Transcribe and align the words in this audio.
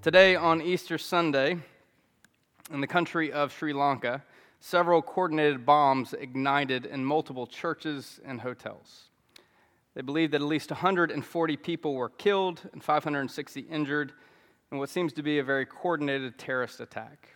Today, 0.00 0.36
on 0.36 0.62
Easter 0.62 0.96
Sunday, 0.96 1.58
in 2.70 2.80
the 2.80 2.86
country 2.86 3.32
of 3.32 3.52
Sri 3.52 3.72
Lanka, 3.72 4.22
several 4.60 5.02
coordinated 5.02 5.66
bombs 5.66 6.12
ignited 6.12 6.86
in 6.86 7.04
multiple 7.04 7.48
churches 7.48 8.20
and 8.24 8.40
hotels. 8.40 9.08
They 9.94 10.02
believe 10.02 10.30
that 10.30 10.40
at 10.40 10.46
least 10.46 10.70
140 10.70 11.56
people 11.56 11.94
were 11.94 12.10
killed 12.10 12.60
and 12.72 12.82
560 12.82 13.62
injured 13.62 14.12
in 14.70 14.78
what 14.78 14.88
seems 14.88 15.12
to 15.14 15.22
be 15.24 15.40
a 15.40 15.44
very 15.44 15.66
coordinated 15.66 16.38
terrorist 16.38 16.78
attack. 16.78 17.34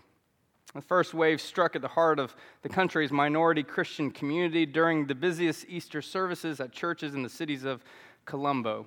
The 0.73 0.83
first 0.83 1.15
wave 1.15 1.41
struck 1.41 1.75
at 1.75 1.83
the 1.83 1.89
heart 1.89 2.21
of 2.21 2.37
the 2.63 2.69
country's 2.69 3.11
minority 3.11 3.65
Christian 3.65 4.13
community 4.13 4.67
during 4.67 5.09
the 5.09 5.17
busiest 5.17 5.67
Easter 5.69 6.01
services 6.01 6.61
at 6.61 6.71
churches 6.71 7.17
in 7.17 7.25
the 7.25 7.29
cities 7.29 7.65
of 7.65 7.83
Colombo, 8.25 8.87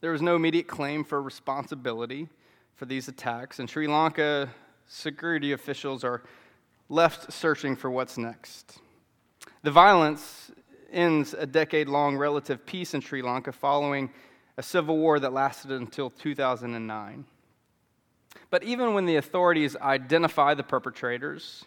there 0.00 0.12
was 0.12 0.22
no 0.22 0.36
immediate 0.36 0.66
claim 0.66 1.04
for 1.04 1.20
responsibility 1.20 2.28
for 2.74 2.86
these 2.86 3.08
attacks, 3.08 3.58
and 3.58 3.68
Sri 3.68 3.86
Lanka 3.86 4.48
security 4.86 5.52
officials 5.52 6.02
are 6.04 6.22
left 6.88 7.32
searching 7.32 7.76
for 7.76 7.90
what's 7.90 8.16
next. 8.18 8.78
The 9.62 9.70
violence 9.70 10.50
ends 10.90 11.34
a 11.34 11.46
decade 11.46 11.88
long 11.88 12.16
relative 12.16 12.64
peace 12.66 12.94
in 12.94 13.00
Sri 13.00 13.22
Lanka 13.22 13.52
following 13.52 14.10
a 14.56 14.62
civil 14.62 14.96
war 14.96 15.20
that 15.20 15.32
lasted 15.32 15.70
until 15.70 16.10
2009. 16.10 17.24
But 18.50 18.64
even 18.64 18.94
when 18.94 19.06
the 19.06 19.16
authorities 19.16 19.76
identify 19.76 20.54
the 20.54 20.62
perpetrators, 20.62 21.64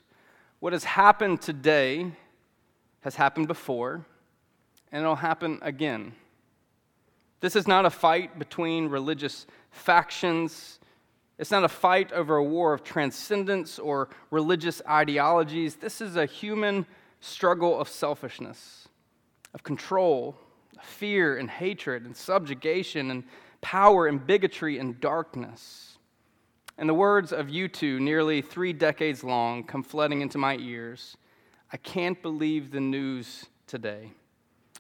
what 0.59 0.73
has 0.73 0.83
happened 0.83 1.41
today 1.41 2.11
has 3.01 3.15
happened 3.15 3.47
before, 3.47 4.05
and 4.91 5.03
it'll 5.03 5.15
happen 5.15 5.59
again. 5.61 6.13
This 7.43 7.57
is 7.57 7.67
not 7.67 7.85
a 7.85 7.89
fight 7.89 8.39
between 8.39 8.87
religious 8.87 9.45
factions. 9.69 10.79
It's 11.37 11.51
not 11.51 11.65
a 11.65 11.67
fight 11.67 12.13
over 12.13 12.37
a 12.37 12.43
war 12.43 12.71
of 12.71 12.85
transcendence 12.85 13.79
or 13.79 14.07
religious 14.31 14.81
ideologies. 14.87 15.75
This 15.75 15.99
is 15.99 16.15
a 16.15 16.25
human 16.25 16.85
struggle 17.19 17.77
of 17.77 17.89
selfishness, 17.89 18.87
of 19.53 19.61
control, 19.61 20.37
of 20.77 20.85
fear 20.85 21.35
and 21.35 21.49
hatred 21.49 22.05
and 22.05 22.15
subjugation 22.15 23.11
and 23.11 23.25
power 23.59 24.07
and 24.07 24.25
bigotry 24.25 24.79
and 24.79 25.01
darkness. 25.01 25.97
And 26.77 26.87
the 26.87 26.93
words 26.93 27.33
of 27.33 27.47
U2, 27.47 27.99
nearly 27.99 28.41
three 28.41 28.71
decades 28.71 29.21
long, 29.21 29.65
come 29.65 29.83
flooding 29.83 30.21
into 30.21 30.37
my 30.37 30.55
ears. 30.55 31.17
I 31.73 31.75
can't 31.75 32.21
believe 32.21 32.71
the 32.71 32.79
news 32.79 33.47
today. 33.67 34.13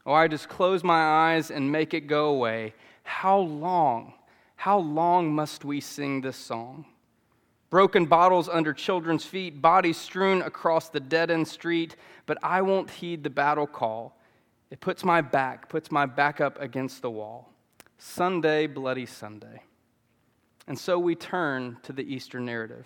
Oh, 0.05 0.13
I 0.13 0.27
just 0.27 0.49
close 0.49 0.83
my 0.83 1.01
eyes 1.01 1.49
and 1.49 1.71
make 1.71 1.93
it 1.93 2.07
go 2.07 2.27
away. 2.27 2.73
How 3.03 3.39
long, 3.39 4.13
how 4.55 4.79
long 4.79 5.33
must 5.33 5.63
we 5.63 5.79
sing 5.79 6.21
this 6.21 6.35
song? 6.35 6.85
Broken 7.69 8.05
bottles 8.05 8.49
under 8.49 8.73
children's 8.73 9.25
feet, 9.25 9.61
bodies 9.61 9.97
strewn 9.97 10.41
across 10.41 10.89
the 10.89 10.99
dead 10.99 11.31
end 11.31 11.47
street, 11.47 11.95
but 12.25 12.37
I 12.43 12.61
won't 12.61 12.89
heed 12.89 13.23
the 13.23 13.29
battle 13.29 13.65
call. 13.65 14.17
It 14.69 14.79
puts 14.79 15.03
my 15.03 15.21
back, 15.21 15.69
puts 15.69 15.91
my 15.91 16.05
back 16.05 16.41
up 16.41 16.59
against 16.61 17.01
the 17.01 17.09
wall. 17.09 17.49
Sunday, 17.97 18.67
bloody 18.67 19.05
Sunday. 19.05 19.63
And 20.67 20.77
so 20.77 20.99
we 20.99 21.15
turn 21.15 21.77
to 21.83 21.93
the 21.93 22.03
Easter 22.03 22.39
narrative. 22.39 22.85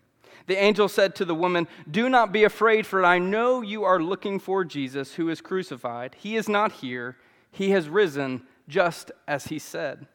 The 0.47 0.61
angel 0.61 0.89
said 0.89 1.15
to 1.15 1.25
the 1.25 1.35
woman, 1.35 1.67
Do 1.89 2.09
not 2.09 2.31
be 2.31 2.43
afraid, 2.43 2.85
for 2.85 3.05
I 3.05 3.19
know 3.19 3.61
you 3.61 3.83
are 3.83 4.01
looking 4.01 4.39
for 4.39 4.63
Jesus 4.65 5.15
who 5.15 5.29
is 5.29 5.41
crucified. 5.41 6.15
He 6.19 6.35
is 6.35 6.49
not 6.49 6.71
here, 6.73 7.17
he 7.51 7.71
has 7.71 7.89
risen, 7.89 8.43
just 8.67 9.11
as 9.27 9.45
he 9.45 9.59
said. 9.59 10.07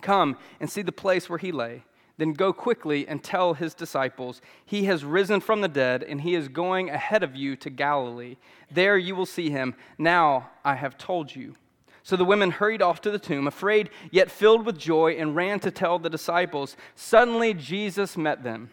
Come 0.00 0.36
and 0.60 0.70
see 0.70 0.82
the 0.82 0.92
place 0.92 1.28
where 1.28 1.38
he 1.38 1.52
lay. 1.52 1.84
Then 2.18 2.34
go 2.34 2.52
quickly 2.52 3.08
and 3.08 3.22
tell 3.22 3.54
his 3.54 3.74
disciples, 3.74 4.40
He 4.64 4.84
has 4.84 5.04
risen 5.04 5.40
from 5.40 5.60
the 5.60 5.68
dead, 5.68 6.02
and 6.02 6.20
he 6.20 6.34
is 6.34 6.48
going 6.48 6.90
ahead 6.90 7.22
of 7.22 7.34
you 7.34 7.56
to 7.56 7.70
Galilee. 7.70 8.36
There 8.70 8.98
you 8.98 9.16
will 9.16 9.26
see 9.26 9.50
him. 9.50 9.74
Now 9.98 10.50
I 10.64 10.74
have 10.74 10.98
told 10.98 11.34
you. 11.34 11.54
So 12.02 12.16
the 12.16 12.24
women 12.24 12.50
hurried 12.50 12.82
off 12.82 13.00
to 13.02 13.10
the 13.10 13.18
tomb, 13.18 13.46
afraid 13.46 13.88
yet 14.10 14.30
filled 14.30 14.66
with 14.66 14.78
joy, 14.78 15.12
and 15.12 15.36
ran 15.36 15.60
to 15.60 15.70
tell 15.70 15.98
the 15.98 16.10
disciples. 16.10 16.76
Suddenly 16.94 17.54
Jesus 17.54 18.16
met 18.16 18.42
them. 18.42 18.70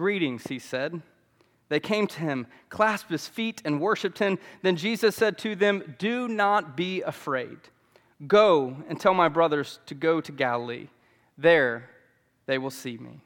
Greetings, 0.00 0.46
he 0.46 0.58
said. 0.58 1.02
They 1.68 1.78
came 1.78 2.06
to 2.06 2.20
him, 2.20 2.46
clasped 2.70 3.10
his 3.10 3.28
feet, 3.28 3.60
and 3.66 3.82
worshiped 3.82 4.18
him. 4.18 4.38
Then 4.62 4.76
Jesus 4.76 5.14
said 5.14 5.36
to 5.40 5.54
them, 5.54 5.94
Do 5.98 6.26
not 6.26 6.74
be 6.74 7.02
afraid. 7.02 7.58
Go 8.26 8.78
and 8.88 8.98
tell 8.98 9.12
my 9.12 9.28
brothers 9.28 9.78
to 9.84 9.94
go 9.94 10.22
to 10.22 10.32
Galilee. 10.32 10.88
There 11.36 11.90
they 12.46 12.56
will 12.56 12.70
see 12.70 12.96
me. 12.96 13.20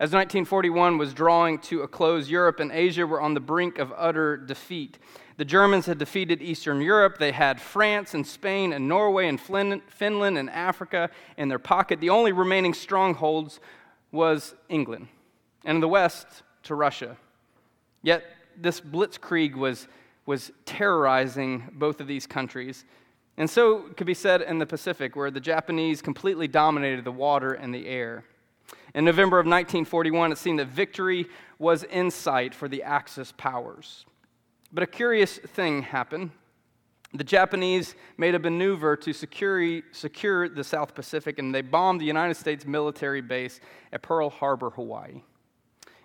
As 0.00 0.10
1941 0.10 0.98
was 0.98 1.14
drawing 1.14 1.60
to 1.60 1.82
a 1.82 1.88
close, 1.88 2.28
Europe 2.28 2.58
and 2.58 2.72
Asia 2.72 3.06
were 3.06 3.20
on 3.20 3.34
the 3.34 3.38
brink 3.38 3.78
of 3.78 3.92
utter 3.96 4.36
defeat. 4.36 4.98
The 5.36 5.44
Germans 5.44 5.86
had 5.86 5.98
defeated 5.98 6.42
Eastern 6.42 6.80
Europe. 6.80 7.18
They 7.18 7.30
had 7.30 7.60
France 7.60 8.12
and 8.12 8.26
Spain 8.26 8.72
and 8.72 8.88
Norway 8.88 9.28
and 9.28 9.40
Finland 9.40 10.36
and 10.36 10.50
Africa 10.50 11.10
in 11.36 11.46
their 11.46 11.60
pocket. 11.60 12.00
The 12.00 12.10
only 12.10 12.32
remaining 12.32 12.74
strongholds 12.74 13.60
was 14.10 14.56
England 14.68 15.06
and 15.64 15.76
in 15.76 15.80
the 15.80 15.88
west 15.88 16.26
to 16.64 16.74
Russia. 16.74 17.16
Yet 18.02 18.24
this 18.56 18.80
blitzkrieg 18.80 19.54
was, 19.54 19.88
was 20.26 20.52
terrorizing 20.64 21.70
both 21.72 22.00
of 22.00 22.06
these 22.06 22.26
countries. 22.26 22.84
And 23.36 23.48
so 23.48 23.80
could 23.96 24.06
be 24.06 24.14
said 24.14 24.42
in 24.42 24.58
the 24.58 24.66
Pacific, 24.66 25.16
where 25.16 25.30
the 25.30 25.40
Japanese 25.40 26.02
completely 26.02 26.48
dominated 26.48 27.04
the 27.04 27.12
water 27.12 27.52
and 27.52 27.74
the 27.74 27.86
air. 27.86 28.24
In 28.94 29.04
November 29.04 29.38
of 29.38 29.46
1941, 29.46 30.32
it 30.32 30.38
seemed 30.38 30.58
that 30.58 30.68
victory 30.68 31.26
was 31.58 31.84
in 31.84 32.10
sight 32.10 32.54
for 32.54 32.68
the 32.68 32.82
Axis 32.82 33.32
powers. 33.36 34.04
But 34.72 34.82
a 34.82 34.86
curious 34.86 35.38
thing 35.38 35.82
happened. 35.82 36.30
The 37.12 37.24
Japanese 37.24 37.96
made 38.16 38.34
a 38.34 38.38
maneuver 38.38 38.96
to 38.96 39.12
secure, 39.12 39.80
secure 39.92 40.48
the 40.48 40.62
South 40.62 40.94
Pacific, 40.94 41.38
and 41.38 41.52
they 41.52 41.60
bombed 41.60 42.00
the 42.00 42.04
United 42.04 42.34
States 42.34 42.64
military 42.64 43.20
base 43.20 43.60
at 43.92 44.02
Pearl 44.02 44.30
Harbor, 44.30 44.70
Hawaii. 44.70 45.22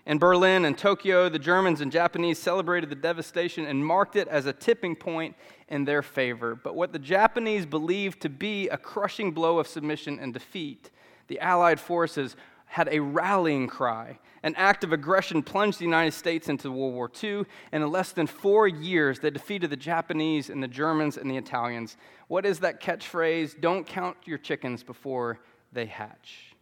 In 0.06 0.20
Berlin 0.20 0.66
and 0.66 0.78
Tokyo, 0.78 1.30
the 1.30 1.40
Germans 1.40 1.82
and 1.82 1.92
Japanese 1.92 2.38
celebrated 2.38 2.92
the 2.92 2.96
devastation 2.96 3.66
and 3.66 3.84
marked 3.84 4.16
it 4.16 4.28
as 4.28 4.46
a 4.46 4.54
tipping 4.54 4.96
point 4.96 5.36
in 5.68 5.84
their 5.84 6.04
favor. 6.04 6.54
But 6.54 6.76
what 6.76 6.94
the 6.94 7.00
Japanese 7.00 7.66
believed 7.66 8.22
to 8.22 8.30
be 8.30 8.70
a 8.70 8.78
crushing 8.78 9.32
blow 9.32 9.58
of 9.58 9.68
submission 9.68 10.20
and 10.20 10.32
defeat, 10.32 10.92
the 11.28 11.40
Allied 11.40 11.80
forces 11.80 12.36
had 12.68 12.88
a 12.92 13.00
rallying 13.00 13.68
cry. 13.68 14.20
An 14.44 14.54
act 14.56 14.84
of 14.84 14.94
aggression 14.94 15.42
plunged 15.42 15.80
the 15.80 15.86
United 15.86 16.12
States 16.12 16.50
into 16.50 16.70
World 16.70 16.94
War 16.94 17.10
II, 17.24 17.46
and 17.72 17.84
in 17.84 17.92
less 17.92 18.12
than 18.12 18.28
four 18.28 18.68
years, 18.68 19.20
they 19.20 19.32
defeated 19.32 19.72
the 19.72 19.78
Japanese 19.78 20.52
and 20.52 20.62
the 20.62 20.68
Germans 20.68 21.18
and 21.18 21.32
the 21.32 21.38
Italians. 21.38 21.98
What 22.28 22.46
is 22.46 22.60
that 22.60 22.80
catchphrase? 22.80 23.60
Don't 23.60 23.88
count 23.88 24.18
your 24.26 24.38
chickens 24.38 24.84
before 24.84 25.40
they 25.74 25.88
hatch. 25.88 26.56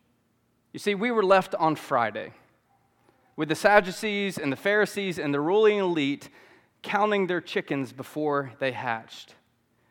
You 0.71 0.79
see, 0.79 0.95
we 0.95 1.11
were 1.11 1.25
left 1.25 1.55
on 1.55 1.75
Friday 1.75 2.31
with 3.35 3.49
the 3.49 3.55
Sadducees 3.55 4.37
and 4.37 4.51
the 4.51 4.57
Pharisees 4.57 5.17
and 5.17 5.33
the 5.33 5.41
ruling 5.41 5.77
elite 5.77 6.29
counting 6.81 7.27
their 7.27 7.41
chickens 7.41 7.91
before 7.91 8.51
they 8.59 8.71
hatched. 8.71 9.35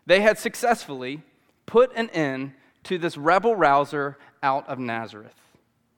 They 0.06 0.20
had 0.20 0.38
successfully 0.38 1.22
put 1.66 1.92
an 1.96 2.10
end 2.10 2.52
to 2.84 2.98
this 2.98 3.16
rebel 3.16 3.54
rouser 3.54 4.18
out 4.42 4.68
of 4.68 4.78
Nazareth. 4.78 5.34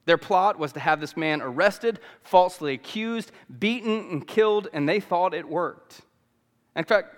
Their 0.07 0.19
plot 0.19 0.59
was 0.59 0.73
to 0.75 0.81
have 0.81 1.01
this 1.01 1.17
man 1.17 1.41
arrested, 1.41 1.99
falsely 2.23 2.75
accused, 2.75 3.33
beaten, 3.59 4.11
and 4.11 4.27
killed, 4.27 4.69
and 4.73 4.89
they 4.89 5.01
thought 5.01 5.33
it 5.33 5.49
worked. 5.49 6.03
In 6.77 6.85
fact, 6.85 7.15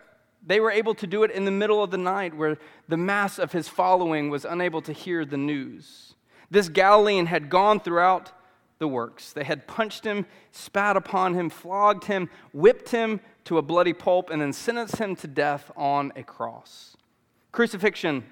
they 0.47 0.61
were 0.61 0.71
able 0.71 0.95
to 0.95 1.07
do 1.07 1.25
it 1.25 1.33
in 1.33 1.45
the 1.45 1.51
middle 1.51 1.83
of 1.83 1.91
the 1.91 1.99
night 1.99 2.37
where 2.37 2.59
the 2.89 2.97
mass 2.97 3.39
of 3.41 3.51
his 3.51 3.69
following 3.69 4.31
was 4.31 4.45
unable 4.45 4.81
to 4.83 4.93
hear 4.93 5.25
the 5.25 5.37
news. 5.37 6.15
This 6.49 6.69
Galilean 6.69 7.27
had 7.27 7.51
gone 7.51 7.81
throughout 7.81 8.31
the 8.79 8.89
works. 8.89 9.33
They 9.33 9.45
had 9.45 9.67
punched 9.67 10.05
him, 10.05 10.27
spat 10.53 10.97
upon 10.97 11.35
him, 11.35 11.51
flogged 11.51 12.05
him, 12.05 12.29
whipped 12.53 12.91
him 12.91 13.21
to 13.45 13.59
a 13.59 13.63
bloody 13.63 13.93
pulp, 13.93 14.31
and 14.31 14.41
then 14.41 14.53
sentenced 14.53 14.97
him 14.97 15.17
to 15.17 15.27
death 15.27 15.71
on 15.77 16.13
a 16.17 16.23
cross. 16.23 16.97
Crucifixion 17.53 18.25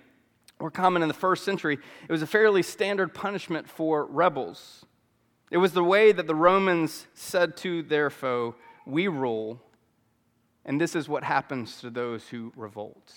were 0.60 0.70
common 0.70 1.02
in 1.02 1.08
the 1.08 1.14
first 1.14 1.44
century. 1.44 1.78
It 2.08 2.12
was 2.12 2.22
a 2.22 2.26
fairly 2.26 2.62
standard 2.62 3.14
punishment 3.14 3.68
for 3.68 4.04
rebels. 4.06 4.84
It 5.50 5.58
was 5.58 5.72
the 5.72 5.84
way 5.84 6.12
that 6.12 6.26
the 6.26 6.34
Romans 6.34 7.06
said 7.14 7.56
to 7.58 7.82
their 7.82 8.10
foe, 8.10 8.54
We 8.86 9.08
rule, 9.08 9.60
and 10.64 10.80
this 10.80 10.94
is 10.94 11.08
what 11.08 11.24
happens 11.24 11.80
to 11.80 11.90
those 11.90 12.28
who 12.28 12.52
revolt. 12.56 13.12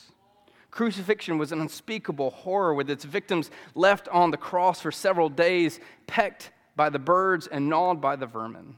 Crucifixion 0.69 1.37
was 1.37 1.51
an 1.51 1.61
unspeakable 1.61 2.29
horror 2.29 2.73
with 2.73 2.89
its 2.89 3.03
victims 3.03 3.49
left 3.73 4.07
on 4.09 4.31
the 4.31 4.37
cross 4.37 4.81
for 4.81 4.91
several 4.91 5.29
days, 5.29 5.79
pecked 6.05 6.51
by 6.77 6.89
the 6.89 6.99
birds 6.99 7.47
and 7.47 7.67
gnawed 7.67 7.99
by 7.99 8.15
the 8.15 8.25
vermin. 8.25 8.77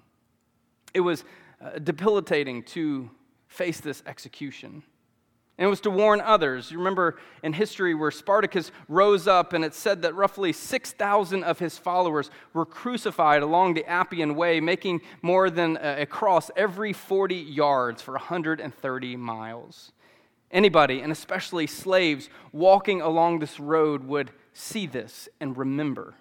It 0.94 1.02
was 1.02 1.24
uh, 1.62 1.78
debilitating 1.78 2.64
to 2.64 3.12
face 3.48 3.80
this 3.80 4.02
execution. 4.08 4.82
And 5.60 5.66
it 5.66 5.70
was 5.70 5.82
to 5.82 5.90
warn 5.90 6.22
others. 6.22 6.72
You 6.72 6.78
remember 6.78 7.20
in 7.44 7.52
history 7.52 7.94
where 7.94 8.12
Spartacus 8.12 8.72
rose 8.88 9.28
up, 9.28 9.52
and 9.52 9.66
it 9.66 9.74
said 9.74 10.04
that 10.04 10.16
roughly 10.16 10.54
6,000 10.54 11.44
of 11.44 11.60
his 11.60 11.78
followers 11.78 12.32
were 12.54 12.66
crucified 12.66 13.44
along 13.44 13.74
the 13.74 13.86
Appian 13.86 14.36
Way, 14.36 14.62
making 14.62 15.02
more 15.22 15.50
than 15.50 15.78
a 15.82 16.06
cross 16.06 16.50
every 16.56 16.94
40 16.94 17.36
yards 17.36 18.02
for 18.02 18.14
130 18.14 19.18
miles. 19.18 19.92
Anybody, 20.50 21.02
and 21.02 21.12
especially 21.12 21.68
slaves, 21.68 22.30
walking 22.54 23.02
along 23.02 23.40
this 23.40 23.60
road 23.60 24.06
would 24.06 24.32
see 24.54 24.88
this 24.88 25.28
and 25.42 25.58
remember. 25.58 26.16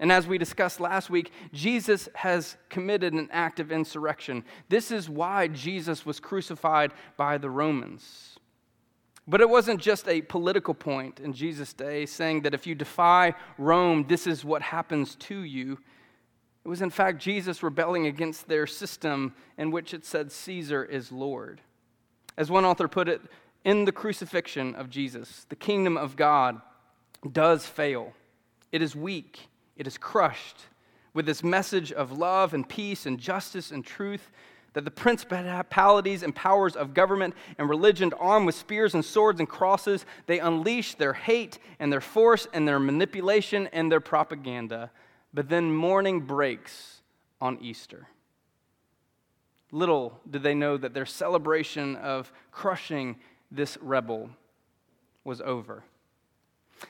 And 0.00 0.10
as 0.10 0.26
we 0.26 0.38
discussed 0.38 0.80
last 0.80 1.10
week, 1.10 1.30
Jesus 1.52 2.08
has 2.14 2.56
committed 2.70 3.12
an 3.12 3.28
act 3.30 3.60
of 3.60 3.70
insurrection. 3.70 4.44
This 4.70 4.90
is 4.90 5.10
why 5.10 5.46
Jesus 5.46 6.06
was 6.06 6.18
crucified 6.18 6.92
by 7.18 7.36
the 7.36 7.50
Romans. 7.50 8.38
But 9.28 9.42
it 9.42 9.50
wasn't 9.50 9.78
just 9.78 10.08
a 10.08 10.22
political 10.22 10.72
point 10.72 11.20
in 11.20 11.34
Jesus' 11.34 11.74
day 11.74 12.06
saying 12.06 12.42
that 12.42 12.54
if 12.54 12.66
you 12.66 12.74
defy 12.74 13.34
Rome, 13.58 14.06
this 14.08 14.26
is 14.26 14.42
what 14.42 14.62
happens 14.62 15.16
to 15.16 15.42
you. 15.42 15.78
It 16.64 16.68
was, 16.68 16.80
in 16.80 16.90
fact, 16.90 17.18
Jesus 17.18 17.62
rebelling 17.62 18.06
against 18.06 18.48
their 18.48 18.66
system 18.66 19.34
in 19.58 19.70
which 19.70 19.92
it 19.92 20.06
said 20.06 20.32
Caesar 20.32 20.82
is 20.82 21.12
Lord. 21.12 21.60
As 22.38 22.50
one 22.50 22.64
author 22.64 22.88
put 22.88 23.06
it, 23.06 23.20
in 23.66 23.84
the 23.84 23.92
crucifixion 23.92 24.74
of 24.74 24.88
Jesus, 24.88 25.44
the 25.50 25.56
kingdom 25.56 25.98
of 25.98 26.16
God 26.16 26.62
does 27.30 27.66
fail. 27.66 28.14
It 28.72 28.80
is 28.80 28.96
weak 28.96 29.49
it 29.80 29.86
is 29.86 29.96
crushed 29.96 30.66
with 31.14 31.24
this 31.24 31.42
message 31.42 31.90
of 31.90 32.12
love 32.12 32.52
and 32.52 32.68
peace 32.68 33.06
and 33.06 33.18
justice 33.18 33.70
and 33.70 33.82
truth 33.82 34.30
that 34.74 34.84
the 34.84 34.90
principalities 34.90 36.22
and 36.22 36.34
powers 36.34 36.76
of 36.76 36.92
government 36.92 37.34
and 37.56 37.66
religion, 37.66 38.12
armed 38.20 38.44
with 38.44 38.54
spears 38.54 38.94
and 38.94 39.02
swords 39.02 39.40
and 39.40 39.48
crosses, 39.48 40.04
they 40.26 40.38
unleash 40.38 40.96
their 40.96 41.14
hate 41.14 41.58
and 41.78 41.90
their 41.90 42.02
force 42.02 42.46
and 42.52 42.68
their 42.68 42.78
manipulation 42.78 43.68
and 43.68 43.90
their 43.90 44.02
propaganda. 44.02 44.90
But 45.32 45.48
then 45.48 45.74
morning 45.74 46.20
breaks 46.20 47.00
on 47.40 47.56
Easter. 47.62 48.06
Little 49.72 50.20
did 50.30 50.42
they 50.42 50.54
know 50.54 50.76
that 50.76 50.92
their 50.92 51.06
celebration 51.06 51.96
of 51.96 52.30
crushing 52.52 53.16
this 53.50 53.78
rebel 53.80 54.28
was 55.24 55.40
over. 55.40 55.84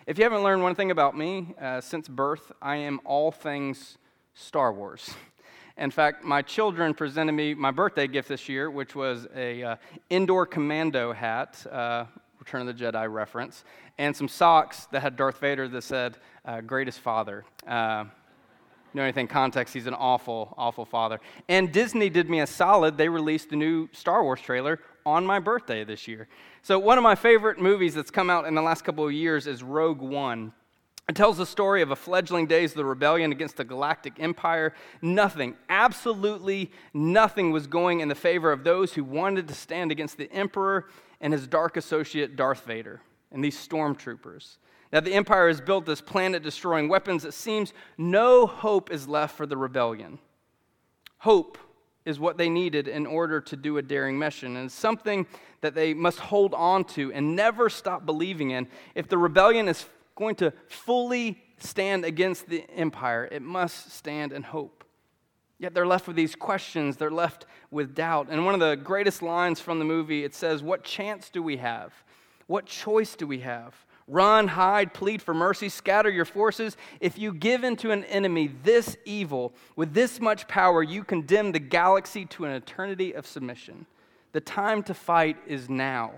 If 0.07 0.19
you 0.19 0.25
haven't 0.25 0.43
learned 0.43 0.63
one 0.63 0.75
thing 0.75 0.91
about 0.91 1.17
me, 1.17 1.55
uh, 1.61 1.81
since 1.81 2.09
birth, 2.09 2.53
I 2.63 2.77
am 2.77 3.01
all 3.05 3.33
things 3.33 3.99
Star 4.35 4.73
Wars. 4.73 5.15
In 5.77 5.91
fact, 5.91 6.25
my 6.25 6.43
children 6.43 6.95
presented 6.95 7.33
me 7.33 7.55
my 7.55 7.71
birthday 7.71 8.07
gift 8.07 8.29
this 8.29 8.49
year, 8.49 8.71
which 8.71 8.95
was 8.95 9.27
a 9.35 9.63
uh, 9.63 9.77
Endor 10.11 10.47
commando 10.47 11.13
hat, 11.13 11.65
uh, 11.71 12.05
Return 12.39 12.67
of 12.67 12.67
the 12.67 12.85
Jedi 12.85 13.13
reference, 13.13 13.65
and 13.99 14.15
some 14.15 14.29
socks 14.29 14.87
that 14.93 15.01
had 15.01 15.17
Darth 15.17 15.39
Vader 15.41 15.69
that 15.69 15.83
said 15.83 16.19
uh, 16.45 16.61
"Greatest 16.61 17.01
Father." 17.01 17.45
Uh, 17.67 18.05
know 18.95 19.03
anything 19.03 19.29
context, 19.29 19.73
he's 19.75 19.87
an 19.87 19.95
awful, 19.95 20.55
awful 20.57 20.85
father. 20.85 21.21
And 21.49 21.73
Disney 21.73 22.11
did 22.11 22.29
me 22.29 22.41
a 22.41 22.47
solid. 22.47 22.97
They 22.97 23.09
released 23.09 23.51
the 23.51 23.57
new 23.57 23.89
Star 23.93 24.23
Wars 24.23 24.41
trailer 24.41 24.81
on 25.05 25.27
my 25.27 25.39
birthday 25.39 25.85
this 25.85 26.07
year. 26.09 26.29
So, 26.63 26.79
one 26.79 26.99
of 26.99 27.05
my 27.05 27.15
favorite 27.15 27.61
movies 27.61 27.95
that's 27.95 28.11
come 28.11 28.31
out 28.31 28.47
in 28.47 28.55
the 28.55 28.63
last 28.63 28.83
couple 28.85 29.07
of 29.07 29.13
years 29.13 29.47
is 29.47 29.63
Rogue 29.63 30.01
One. 30.01 30.53
It 31.09 31.17
tells 31.17 31.39
the 31.39 31.47
story 31.47 31.83
of 31.83 31.91
a 31.91 31.97
fledgling 31.97 32.47
days 32.47 32.71
of 32.71 32.77
the 32.77 32.85
rebellion 32.85 33.33
against 33.33 33.57
the 33.57 33.65
galactic 33.65 34.21
empire. 34.21 34.75
Nothing, 35.03 35.57
absolutely 35.69 36.71
nothing 36.95 37.51
was 37.51 37.67
going 37.67 37.99
in 37.99 38.09
the 38.09 38.15
favor 38.15 38.53
of 38.53 38.63
those 38.63 38.93
who 38.93 39.03
wanted 39.03 39.49
to 39.49 39.55
stand 39.55 39.91
against 39.91 40.19
the 40.19 40.31
emperor 40.33 40.87
and 41.21 41.33
his 41.33 41.49
dark 41.49 41.77
associate 41.77 42.37
Darth 42.37 42.65
Vader 42.65 43.01
and 43.33 43.43
these 43.43 43.57
stormtroopers. 43.57 44.59
Now, 44.93 45.01
the 45.01 45.15
empire 45.15 45.49
has 45.49 45.61
built 45.61 45.85
this 45.85 46.01
planet 46.01 46.43
destroying 46.43 46.89
weapons. 46.89 47.25
It 47.25 47.35
seems 47.35 47.73
no 47.99 48.47
hope 48.47 48.93
is 48.93 49.09
left 49.09 49.37
for 49.37 49.47
the 49.47 49.57
rebellion. 49.57 50.19
Hope 51.19 51.59
is 52.05 52.19
what 52.19 52.39
they 52.39 52.49
needed 52.49 52.89
in 52.89 53.07
order 53.07 53.41
to 53.41 53.57
do 53.57 53.77
a 53.77 53.83
daring 53.83 54.19
mission, 54.19 54.57
and 54.57 54.67
it's 54.67 54.75
something 54.75 55.27
that 55.61 55.75
they 55.75 55.93
must 55.93 56.19
hold 56.19 56.55
on 56.55 56.85
to 56.85 57.13
and 57.13 57.37
never 57.37 57.69
stop 57.69 58.07
believing 58.07 58.51
in. 58.51 58.67
If 58.95 59.09
the 59.09 59.19
rebellion 59.19 59.69
is 59.69 59.85
going 60.17 60.37
to 60.37 60.53
fully 60.69 61.43
stand 61.59 62.05
against 62.05 62.49
the 62.49 62.65
empire, 62.75 63.29
it 63.31 63.43
must 63.43 63.93
stand 63.93 64.33
in 64.33 64.43
hope. 64.43 64.85
Yet 65.59 65.75
they're 65.75 65.87
left 65.87 66.07
with 66.07 66.17
these 66.17 66.35
questions, 66.35 66.97
they're 66.97 67.11
left 67.11 67.45
with 67.71 67.95
doubt. 67.95 68.29
And 68.31 68.47
one 68.47 68.55
of 68.55 68.61
the 68.61 68.77
greatest 68.77 69.21
lines 69.21 69.61
from 69.61 69.79
the 69.79 69.85
movie, 69.85 70.25
it 70.25 70.35
says, 70.35 70.63
What 70.63 70.85
chance 70.85 71.29
do 71.29 71.43
we 71.43 71.59
have? 71.59 71.93
What 72.47 72.65
choice 72.65 73.15
do 73.15 73.27
we 73.27 73.41
have? 73.41 73.75
Run, 74.11 74.49
hide, 74.49 74.93
plead 74.93 75.23
for 75.23 75.33
mercy, 75.33 75.69
scatter 75.69 76.11
your 76.11 76.25
forces. 76.25 76.77
If 76.99 77.17
you 77.17 77.33
give 77.33 77.63
into 77.63 77.93
an 77.93 78.03
enemy 78.07 78.51
this 78.65 78.97
evil 79.05 79.53
with 79.77 79.95
this 79.95 80.21
much 80.21 80.49
power, 80.49 80.83
you 80.83 81.05
condemn 81.05 81.53
the 81.53 81.61
galaxy 81.61 82.27
to 82.27 82.45
an 82.45 82.51
eternity 82.51 83.13
of 83.13 83.25
submission. 83.25 83.87
The 84.33 84.41
time 84.41 84.83
to 84.85 84.95
fight 84.95 85.37
is 85.47 85.71
now. 85.71 86.15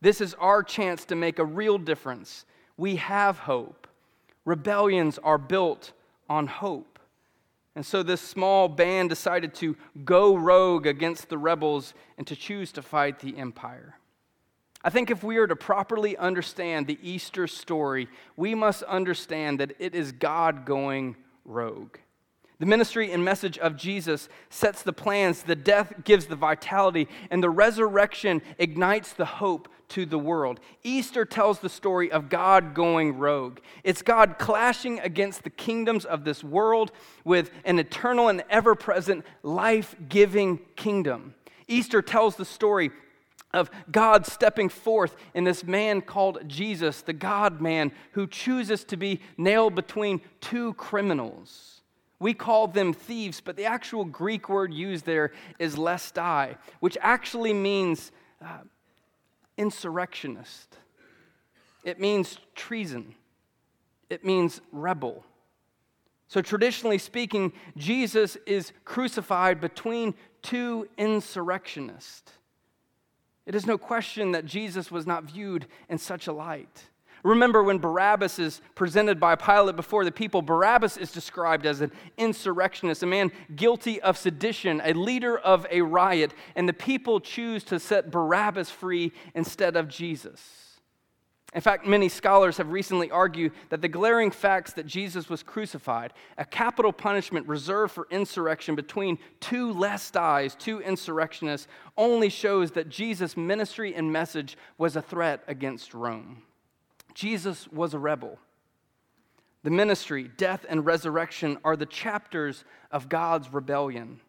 This 0.00 0.20
is 0.20 0.34
our 0.40 0.64
chance 0.64 1.04
to 1.04 1.14
make 1.14 1.38
a 1.38 1.44
real 1.44 1.78
difference. 1.78 2.46
We 2.76 2.96
have 2.96 3.38
hope. 3.38 3.86
Rebellions 4.44 5.16
are 5.22 5.38
built 5.38 5.92
on 6.28 6.48
hope. 6.48 6.98
And 7.76 7.86
so 7.86 8.02
this 8.02 8.20
small 8.20 8.66
band 8.66 9.08
decided 9.08 9.54
to 9.54 9.76
go 10.04 10.34
rogue 10.34 10.84
against 10.84 11.28
the 11.28 11.38
rebels 11.38 11.94
and 12.18 12.26
to 12.26 12.34
choose 12.34 12.72
to 12.72 12.82
fight 12.82 13.20
the 13.20 13.36
empire. 13.36 13.99
I 14.82 14.90
think 14.90 15.10
if 15.10 15.22
we 15.22 15.36
are 15.36 15.46
to 15.46 15.56
properly 15.56 16.16
understand 16.16 16.86
the 16.86 16.98
Easter 17.02 17.46
story, 17.46 18.08
we 18.36 18.54
must 18.54 18.82
understand 18.84 19.60
that 19.60 19.72
it 19.78 19.94
is 19.94 20.12
God 20.12 20.64
going 20.64 21.16
rogue. 21.44 21.98
The 22.60 22.66
ministry 22.66 23.10
and 23.10 23.24
message 23.24 23.58
of 23.58 23.76
Jesus 23.76 24.28
sets 24.50 24.82
the 24.82 24.92
plans, 24.92 25.42
the 25.42 25.56
death 25.56 25.92
gives 26.04 26.26
the 26.26 26.36
vitality, 26.36 27.08
and 27.30 27.42
the 27.42 27.50
resurrection 27.50 28.42
ignites 28.58 29.14
the 29.14 29.24
hope 29.24 29.68
to 29.88 30.06
the 30.06 30.18
world. 30.18 30.60
Easter 30.82 31.24
tells 31.24 31.58
the 31.58 31.68
story 31.68 32.12
of 32.12 32.28
God 32.28 32.74
going 32.74 33.18
rogue. 33.18 33.60
It's 33.82 34.02
God 34.02 34.38
clashing 34.38 35.00
against 35.00 35.42
the 35.42 35.50
kingdoms 35.50 36.04
of 36.04 36.24
this 36.24 36.44
world 36.44 36.92
with 37.24 37.50
an 37.64 37.78
eternal 37.78 38.28
and 38.28 38.44
ever 38.48 38.74
present 38.74 39.24
life 39.42 39.94
giving 40.08 40.58
kingdom. 40.76 41.34
Easter 41.66 42.02
tells 42.02 42.36
the 42.36 42.44
story 42.44 42.90
of 43.52 43.70
God 43.90 44.26
stepping 44.26 44.68
forth 44.68 45.16
in 45.34 45.44
this 45.44 45.64
man 45.64 46.02
called 46.02 46.46
Jesus, 46.46 47.02
the 47.02 47.12
God 47.12 47.60
man, 47.60 47.92
who 48.12 48.26
chooses 48.26 48.84
to 48.84 48.96
be 48.96 49.20
nailed 49.36 49.74
between 49.74 50.20
two 50.40 50.74
criminals. 50.74 51.80
We 52.20 52.34
call 52.34 52.68
them 52.68 52.92
thieves, 52.92 53.40
but 53.40 53.56
the 53.56 53.64
actual 53.64 54.04
Greek 54.04 54.48
word 54.48 54.74
used 54.74 55.06
there 55.06 55.32
is 55.58 55.76
lestai, 55.76 56.56
which 56.80 56.98
actually 57.00 57.54
means 57.54 58.12
uh, 58.44 58.58
insurrectionist. 59.56 60.76
It 61.82 61.98
means 61.98 62.38
treason. 62.54 63.14
It 64.10 64.24
means 64.24 64.60
rebel. 64.70 65.24
So, 66.28 66.42
traditionally 66.42 66.98
speaking, 66.98 67.52
Jesus 67.76 68.36
is 68.46 68.72
crucified 68.84 69.60
between 69.60 70.14
two 70.42 70.88
insurrectionists. 70.96 72.32
It 73.50 73.56
is 73.56 73.66
no 73.66 73.78
question 73.78 74.30
that 74.30 74.46
Jesus 74.46 74.92
was 74.92 75.08
not 75.08 75.24
viewed 75.24 75.66
in 75.88 75.98
such 75.98 76.28
a 76.28 76.32
light. 76.32 76.84
Remember 77.24 77.64
when 77.64 77.78
Barabbas 77.78 78.38
is 78.38 78.60
presented 78.76 79.18
by 79.18 79.34
Pilate 79.34 79.74
before 79.74 80.04
the 80.04 80.12
people, 80.12 80.40
Barabbas 80.40 80.96
is 80.96 81.10
described 81.10 81.66
as 81.66 81.80
an 81.80 81.90
insurrectionist, 82.16 83.02
a 83.02 83.06
man 83.06 83.32
guilty 83.56 84.00
of 84.02 84.16
sedition, 84.16 84.80
a 84.84 84.92
leader 84.92 85.36
of 85.36 85.66
a 85.68 85.80
riot, 85.80 86.32
and 86.54 86.68
the 86.68 86.72
people 86.72 87.18
choose 87.18 87.64
to 87.64 87.80
set 87.80 88.12
Barabbas 88.12 88.70
free 88.70 89.10
instead 89.34 89.74
of 89.74 89.88
Jesus. 89.88 90.59
In 91.52 91.60
fact, 91.60 91.84
many 91.84 92.08
scholars 92.08 92.58
have 92.58 92.70
recently 92.70 93.10
argued 93.10 93.52
that 93.70 93.80
the 93.80 93.88
glaring 93.88 94.30
facts 94.30 94.72
that 94.74 94.86
Jesus 94.86 95.28
was 95.28 95.42
crucified, 95.42 96.12
a 96.38 96.44
capital 96.44 96.92
punishment 96.92 97.48
reserved 97.48 97.92
for 97.92 98.06
insurrection 98.10 98.76
between 98.76 99.18
two 99.40 99.74
lestai, 99.74 100.56
two 100.58 100.80
insurrectionists, 100.80 101.66
only 101.96 102.28
shows 102.28 102.70
that 102.72 102.88
Jesus' 102.88 103.36
ministry 103.36 103.94
and 103.94 104.12
message 104.12 104.56
was 104.78 104.94
a 104.94 105.02
threat 105.02 105.42
against 105.48 105.92
Rome. 105.92 106.42
Jesus 107.14 107.66
was 107.68 107.94
a 107.94 107.98
rebel. 107.98 108.38
The 109.64 109.70
ministry, 109.70 110.30
death, 110.36 110.64
and 110.68 110.86
resurrection 110.86 111.58
are 111.64 111.76
the 111.76 111.84
chapters 111.84 112.64
of 112.92 113.08
God's 113.08 113.52
rebellion. 113.52 114.20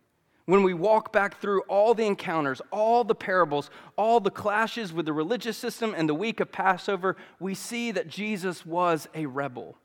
When 0.45 0.63
we 0.63 0.73
walk 0.73 1.13
back 1.13 1.39
through 1.39 1.61
all 1.61 1.93
the 1.93 2.05
encounters, 2.05 2.61
all 2.71 3.03
the 3.03 3.15
parables, 3.15 3.69
all 3.95 4.19
the 4.19 4.31
clashes 4.31 4.91
with 4.91 5.05
the 5.05 5.13
religious 5.13 5.57
system 5.57 5.93
and 5.95 6.09
the 6.09 6.15
week 6.15 6.39
of 6.39 6.51
Passover, 6.51 7.15
we 7.39 7.53
see 7.53 7.91
that 7.91 8.07
Jesus 8.07 8.65
was 8.65 9.07
a 9.13 9.27
rebel. 9.27 9.77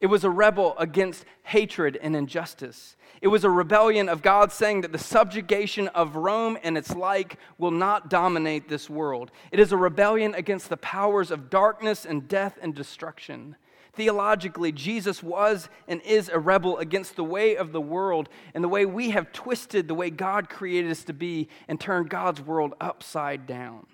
It 0.00 0.06
was 0.06 0.24
a 0.24 0.30
rebel 0.30 0.74
against 0.78 1.24
hatred 1.42 1.98
and 2.02 2.14
injustice. 2.14 2.96
It 3.22 3.28
was 3.28 3.44
a 3.44 3.50
rebellion 3.50 4.10
of 4.10 4.20
God 4.20 4.52
saying 4.52 4.82
that 4.82 4.92
the 4.92 4.98
subjugation 4.98 5.88
of 5.88 6.16
Rome 6.16 6.58
and 6.62 6.76
its 6.76 6.94
like 6.94 7.38
will 7.56 7.70
not 7.70 8.10
dominate 8.10 8.68
this 8.68 8.90
world. 8.90 9.30
It 9.50 9.58
is 9.58 9.72
a 9.72 9.76
rebellion 9.76 10.34
against 10.34 10.68
the 10.68 10.76
powers 10.76 11.30
of 11.30 11.48
darkness 11.48 12.04
and 12.04 12.28
death 12.28 12.58
and 12.60 12.74
destruction. 12.74 13.56
Theologically, 13.94 14.72
Jesus 14.72 15.22
was 15.22 15.70
and 15.88 16.02
is 16.02 16.28
a 16.28 16.38
rebel 16.38 16.76
against 16.76 17.16
the 17.16 17.24
way 17.24 17.56
of 17.56 17.72
the 17.72 17.80
world 17.80 18.28
and 18.52 18.62
the 18.62 18.68
way 18.68 18.84
we 18.84 19.10
have 19.10 19.32
twisted 19.32 19.88
the 19.88 19.94
way 19.94 20.10
God 20.10 20.50
created 20.50 20.90
us 20.90 21.04
to 21.04 21.14
be 21.14 21.48
and 21.68 21.80
turned 21.80 22.10
God's 22.10 22.42
world 22.42 22.74
upside 22.78 23.46
down. 23.46 23.86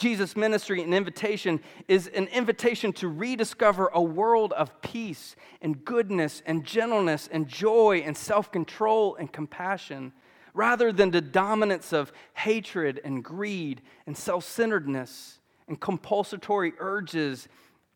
Jesus' 0.00 0.34
ministry 0.34 0.82
and 0.82 0.94
invitation 0.94 1.60
is 1.86 2.06
an 2.08 2.26
invitation 2.28 2.90
to 2.94 3.08
rediscover 3.08 3.90
a 3.92 4.00
world 4.00 4.54
of 4.54 4.80
peace 4.80 5.36
and 5.60 5.84
goodness 5.84 6.42
and 6.46 6.64
gentleness 6.64 7.28
and 7.30 7.46
joy 7.46 8.02
and 8.06 8.16
self 8.16 8.50
control 8.50 9.14
and 9.16 9.30
compassion, 9.30 10.12
rather 10.54 10.90
than 10.90 11.10
the 11.10 11.20
dominance 11.20 11.92
of 11.92 12.12
hatred 12.32 12.98
and 13.04 13.22
greed 13.22 13.82
and 14.06 14.16
self 14.16 14.42
centeredness 14.44 15.38
and 15.68 15.78
compulsory 15.78 16.72
urges 16.78 17.46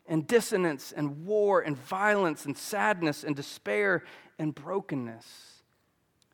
and 0.05 0.27
dissonance 0.27 0.93
and 0.95 1.25
war 1.25 1.61
and 1.61 1.75
violence 1.75 2.45
and 2.45 2.55
sadness 2.55 3.23
and 3.23 3.35
despair 3.35 4.03
and 4.37 4.53
brokenness. 4.53 5.63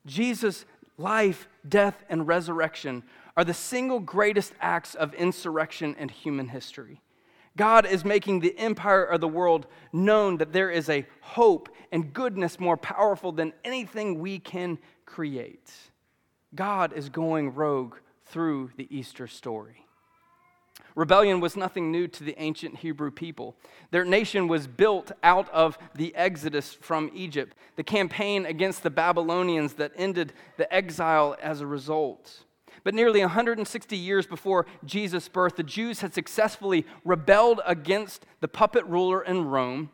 Jesus' 0.06 0.66
life, 1.02 1.48
death, 1.68 2.04
and 2.10 2.28
resurrection 2.28 3.04
are 3.36 3.44
the 3.44 3.54
single 3.54 4.00
greatest 4.00 4.54
acts 4.62 4.96
of 4.96 5.14
insurrection 5.14 5.96
in 5.98 6.10
human 6.10 6.50
history. 6.50 7.02
God 7.58 7.86
is 7.86 8.06
making 8.06 8.40
the 8.40 8.58
empire 8.58 9.04
of 9.04 9.20
the 9.20 9.28
world 9.28 9.68
known 9.92 10.38
that 10.38 10.54
there 10.54 10.70
is 10.70 10.90
a 10.90 11.06
hope 11.22 11.70
and 11.92 12.14
goodness 12.14 12.60
more 12.60 12.78
powerful 12.78 13.32
than 13.32 13.54
anything 13.66 14.20
we 14.20 14.40
can 14.40 14.78
create. 15.06 15.72
God 16.56 16.94
is 16.94 17.10
going 17.10 17.54
rogue 17.54 17.96
through 18.26 18.72
the 18.78 18.88
Easter 18.96 19.28
story. 19.28 19.81
Rebellion 20.96 21.40
was 21.40 21.56
nothing 21.56 21.92
new 21.92 22.08
to 22.08 22.24
the 22.24 22.36
ancient 22.42 22.78
Hebrew 22.78 23.12
people. 23.12 23.56
Their 23.92 24.06
nation 24.06 24.48
was 24.48 24.68
built 24.68 25.12
out 25.24 25.50
of 25.50 25.78
the 25.96 26.14
exodus 26.16 26.74
from 26.74 27.12
Egypt, 27.14 27.56
the 27.76 27.84
campaign 27.84 28.46
against 28.46 28.84
the 28.84 28.90
Babylonians 28.90 29.74
that 29.74 29.94
ended 29.96 30.34
the 30.58 30.72
exile 30.74 31.36
as 31.42 31.62
a 31.62 31.68
result. 31.68 32.44
But 32.84 32.96
nearly 32.96 33.22
160 33.22 33.96
years 33.96 34.26
before 34.26 34.66
Jesus' 34.86 35.28
birth, 35.28 35.56
the 35.56 35.64
Jews 35.64 36.02
had 36.02 36.14
successfully 36.14 36.86
rebelled 37.06 37.62
against 37.66 38.26
the 38.40 38.48
puppet 38.48 38.86
ruler 38.86 39.22
in 39.22 39.46
Rome, 39.46 39.92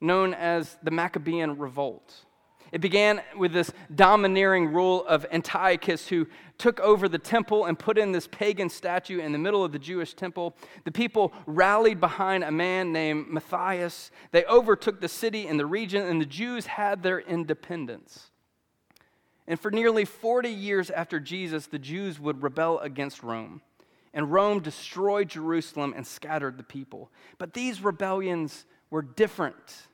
known 0.00 0.34
as 0.34 0.76
the 0.82 0.90
Maccabean 0.90 1.58
Revolt. 1.58 2.26
It 2.72 2.80
began 2.80 3.22
with 3.36 3.52
this 3.52 3.72
domineering 3.94 4.72
rule 4.72 5.06
of 5.06 5.24
Antiochus, 5.30 6.08
who 6.08 6.26
took 6.58 6.80
over 6.80 7.08
the 7.08 7.18
temple 7.18 7.66
and 7.66 7.78
put 7.78 7.98
in 7.98 8.12
this 8.12 8.26
pagan 8.26 8.68
statue 8.68 9.20
in 9.20 9.32
the 9.32 9.38
middle 9.38 9.64
of 9.64 9.72
the 9.72 9.78
Jewish 9.78 10.14
temple. 10.14 10.56
The 10.84 10.92
people 10.92 11.32
rallied 11.46 12.00
behind 12.00 12.44
a 12.44 12.50
man 12.50 12.92
named 12.92 13.28
Matthias. 13.28 14.10
They 14.32 14.44
overtook 14.44 15.00
the 15.00 15.08
city 15.08 15.46
and 15.46 15.60
the 15.60 15.66
region, 15.66 16.02
and 16.02 16.20
the 16.20 16.26
Jews 16.26 16.66
had 16.66 17.02
their 17.02 17.20
independence. 17.20 18.30
And 19.46 19.60
for 19.60 19.70
nearly 19.70 20.04
40 20.04 20.48
years 20.48 20.90
after 20.90 21.20
Jesus, 21.20 21.66
the 21.66 21.78
Jews 21.78 22.18
would 22.18 22.42
rebel 22.42 22.80
against 22.80 23.22
Rome. 23.22 23.62
And 24.12 24.32
Rome 24.32 24.60
destroyed 24.60 25.28
Jerusalem 25.28 25.92
and 25.96 26.06
scattered 26.06 26.56
the 26.56 26.64
people. 26.64 27.10
But 27.38 27.52
these 27.52 27.82
rebellions 27.82 28.64
were 28.90 29.02
different. 29.02 29.86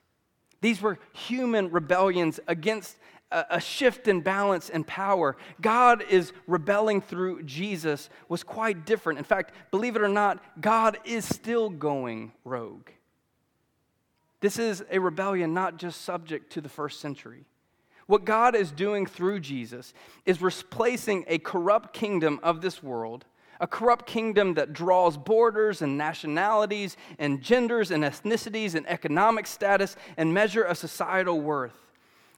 These 0.63 0.81
were 0.81 0.99
human 1.13 1.71
rebellions 1.71 2.41
against 2.49 2.97
a 3.31 3.61
shift 3.61 4.09
in 4.09 4.21
balance 4.21 4.71
and 4.71 4.87
power. 4.87 5.37
God 5.61 6.05
is 6.09 6.33
rebelling 6.47 7.01
through 7.01 7.43
Jesus 7.43 8.11
was 8.29 8.43
quite 8.43 8.87
different. 8.87 9.19
In 9.19 9.25
fact, 9.25 9.53
believe 9.71 9.97
it 9.97 10.03
or 10.03 10.09
not, 10.09 10.43
God 10.61 10.99
is 11.05 11.25
still 11.25 11.69
going 11.69 12.33
rogue. 12.45 12.89
This 14.41 14.59
is 14.59 14.85
a 14.91 14.99
rebellion 14.99 15.55
not 15.55 15.79
just 15.79 16.03
subject 16.03 16.53
to 16.53 16.61
the 16.61 16.69
first 16.69 17.01
century. 17.01 17.45
What 18.07 18.25
God 18.25 18.55
is 18.55 18.71
doing 18.71 19.07
through 19.07 19.41
Jesus 19.41 19.95
is 20.27 20.43
replacing 20.43 21.25
a 21.27 21.39
corrupt 21.39 21.93
kingdom 21.95 22.39
of 22.43 22.61
this 22.61 22.83
world, 22.83 23.25
a 23.63 23.67
corrupt 23.67 24.07
kingdom 24.07 24.55
that 24.55 24.73
draws 24.73 25.17
borders 25.17 25.83
and 25.83 25.97
nationalities 25.97 26.97
and 27.21 27.41
genders 27.41 27.93
and 27.93 28.03
ethnicities 28.03 28.75
and 28.75 28.87
economic 28.89 29.47
status 29.47 29.97
and 30.17 30.35
measure 30.35 30.63
of 30.63 30.77
societal 30.77 31.41
worth. 31.41 31.79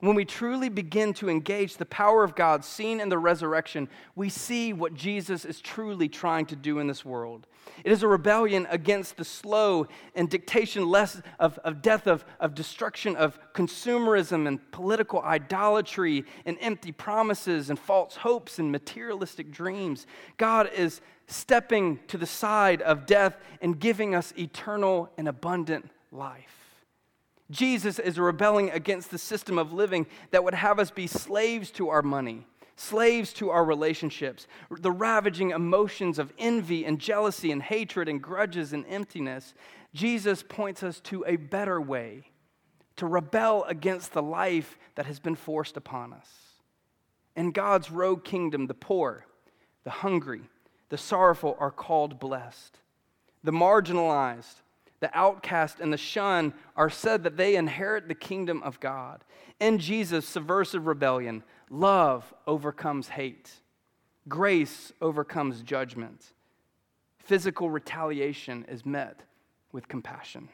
When 0.00 0.14
we 0.14 0.26
truly 0.26 0.68
begin 0.68 1.14
to 1.14 1.30
engage 1.30 1.78
the 1.78 1.86
power 1.86 2.24
of 2.24 2.34
God 2.34 2.62
seen 2.62 3.00
in 3.00 3.08
the 3.08 3.16
resurrection, 3.16 3.88
we 4.14 4.28
see 4.28 4.74
what 4.74 4.92
Jesus 4.92 5.46
is 5.46 5.62
truly 5.62 6.10
trying 6.10 6.44
to 6.46 6.56
do 6.56 6.78
in 6.78 6.88
this 6.88 7.06
world. 7.06 7.46
It 7.84 7.90
is 7.90 8.02
a 8.02 8.08
rebellion 8.08 8.66
against 8.68 9.16
the 9.16 9.24
slow 9.24 9.86
and 10.14 10.28
dictation 10.28 10.86
less 10.86 11.22
of, 11.38 11.58
of 11.60 11.80
death, 11.80 12.06
of, 12.06 12.26
of 12.38 12.54
destruction, 12.54 13.16
of 13.16 13.38
consumerism 13.54 14.46
and 14.46 14.70
political 14.72 15.22
idolatry 15.22 16.26
and 16.44 16.58
empty 16.60 16.92
promises 16.92 17.70
and 17.70 17.78
false 17.78 18.16
hopes 18.16 18.58
and 18.58 18.70
materialistic 18.70 19.50
dreams. 19.50 20.06
God 20.36 20.70
is 20.74 21.00
stepping 21.26 21.98
to 22.08 22.18
the 22.18 22.26
side 22.26 22.82
of 22.82 23.06
death 23.06 23.36
and 23.60 23.78
giving 23.78 24.14
us 24.14 24.32
eternal 24.38 25.10
and 25.16 25.28
abundant 25.28 25.90
life. 26.10 26.82
Jesus 27.50 27.98
is 27.98 28.18
rebelling 28.18 28.70
against 28.70 29.10
the 29.10 29.18
system 29.18 29.58
of 29.58 29.72
living 29.72 30.06
that 30.30 30.44
would 30.44 30.54
have 30.54 30.78
us 30.78 30.90
be 30.90 31.06
slaves 31.06 31.70
to 31.72 31.88
our 31.88 32.02
money 32.02 32.46
slaves 32.76 33.32
to 33.34 33.50
our 33.50 33.64
relationships, 33.64 34.46
the 34.70 34.90
ravaging 34.90 35.50
emotions 35.50 36.18
of 36.18 36.32
envy 36.38 36.84
and 36.84 36.98
jealousy 36.98 37.52
and 37.52 37.62
hatred 37.62 38.08
and 38.08 38.22
grudges 38.22 38.72
and 38.72 38.84
emptiness, 38.88 39.54
Jesus 39.92 40.42
points 40.42 40.82
us 40.82 41.00
to 41.00 41.24
a 41.26 41.36
better 41.36 41.80
way 41.80 42.30
to 42.96 43.06
rebel 43.06 43.64
against 43.64 44.12
the 44.12 44.22
life 44.22 44.78
that 44.94 45.06
has 45.06 45.18
been 45.18 45.34
forced 45.34 45.76
upon 45.76 46.12
us. 46.12 46.28
In 47.36 47.50
God's 47.50 47.90
rogue 47.90 48.24
kingdom, 48.24 48.66
the 48.66 48.74
poor, 48.74 49.26
the 49.82 49.90
hungry, 49.90 50.42
the 50.88 50.98
sorrowful 50.98 51.56
are 51.58 51.70
called 51.70 52.18
blessed. 52.18 52.78
The 53.42 53.52
marginalized, 53.52 54.62
the 55.00 55.16
outcast, 55.16 55.80
and 55.80 55.92
the 55.92 55.98
shunned 55.98 56.52
are 56.76 56.90
said 56.90 57.24
that 57.24 57.36
they 57.36 57.56
inherit 57.56 58.08
the 58.08 58.14
kingdom 58.14 58.62
of 58.62 58.80
God. 58.80 59.24
In 59.60 59.78
Jesus' 59.78 60.26
subversive 60.26 60.86
rebellion, 60.86 61.42
Love 61.70 62.32
overcomes 62.46 63.08
hate, 63.08 63.50
grace 64.28 64.92
overcomes 65.00 65.62
judgment. 65.62 66.32
Physical 67.18 67.70
retaliation 67.70 68.64
is 68.68 68.84
met 68.84 69.20
with 69.72 69.88
compassion. 69.88 70.48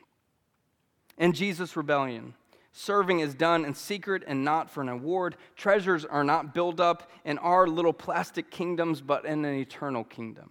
In 1.18 1.32
Jesus' 1.32 1.76
rebellion, 1.76 2.34
serving 2.72 3.20
is 3.20 3.34
done 3.34 3.64
in 3.64 3.74
secret 3.74 4.22
and 4.26 4.44
not 4.44 4.70
for 4.70 4.80
an 4.80 4.88
award. 4.88 5.36
Treasures 5.56 6.04
are 6.04 6.24
not 6.24 6.54
built 6.54 6.80
up 6.80 7.10
in 7.24 7.38
our 7.38 7.66
little 7.66 7.92
plastic 7.92 8.50
kingdoms, 8.50 9.00
but 9.00 9.24
in 9.24 9.44
an 9.44 9.54
eternal 9.54 10.04
kingdom. 10.04 10.50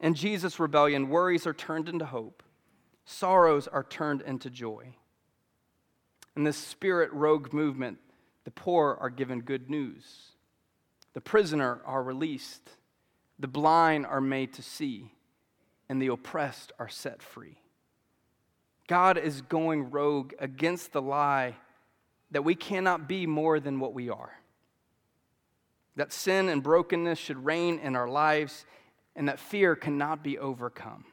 In 0.00 0.14
Jesus' 0.14 0.58
rebellion, 0.58 1.08
worries 1.08 1.46
are 1.46 1.54
turned 1.54 1.88
into 1.88 2.06
hope, 2.06 2.42
sorrows 3.04 3.68
are 3.68 3.84
turned 3.84 4.22
into 4.22 4.48
joy. 4.50 4.94
In 6.36 6.44
this 6.44 6.56
spirit 6.56 7.12
rogue 7.12 7.52
movement, 7.52 7.98
the 8.44 8.50
poor 8.50 8.96
are 9.00 9.10
given 9.10 9.40
good 9.40 9.68
news. 9.68 10.32
The 11.12 11.20
prisoner 11.20 11.80
are 11.84 12.02
released. 12.02 12.70
The 13.38 13.48
blind 13.48 14.06
are 14.06 14.20
made 14.20 14.54
to 14.54 14.62
see. 14.62 15.12
And 15.88 16.00
the 16.00 16.06
oppressed 16.08 16.72
are 16.78 16.88
set 16.88 17.22
free. 17.22 17.59
God 18.90 19.18
is 19.18 19.42
going 19.42 19.92
rogue 19.92 20.32
against 20.40 20.92
the 20.92 21.00
lie 21.00 21.54
that 22.32 22.42
we 22.42 22.56
cannot 22.56 23.06
be 23.08 23.24
more 23.24 23.60
than 23.60 23.78
what 23.78 23.94
we 23.94 24.10
are. 24.10 24.32
That 25.94 26.12
sin 26.12 26.48
and 26.48 26.60
brokenness 26.60 27.16
should 27.16 27.44
reign 27.44 27.78
in 27.78 27.94
our 27.94 28.08
lives, 28.08 28.66
and 29.14 29.28
that 29.28 29.38
fear 29.38 29.76
cannot 29.76 30.24
be 30.24 30.40
overcome. 30.40 31.04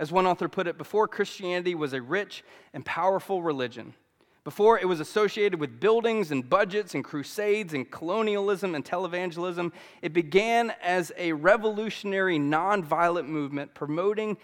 As 0.00 0.10
one 0.10 0.26
author 0.26 0.48
put 0.48 0.66
it, 0.66 0.78
before 0.78 1.06
Christianity 1.06 1.76
was 1.76 1.92
a 1.92 2.02
rich 2.02 2.42
and 2.74 2.84
powerful 2.84 3.40
religion, 3.40 3.94
before 4.42 4.76
it 4.76 4.88
was 4.88 4.98
associated 4.98 5.60
with 5.60 5.78
buildings 5.78 6.32
and 6.32 6.50
budgets 6.50 6.96
and 6.96 7.04
crusades 7.04 7.72
and 7.72 7.88
colonialism 7.88 8.74
and 8.74 8.84
televangelism, 8.84 9.70
it 10.02 10.12
began 10.12 10.72
as 10.82 11.12
a 11.16 11.34
revolutionary, 11.34 12.40
nonviolent 12.40 13.28
movement 13.28 13.74
promoting 13.74 14.36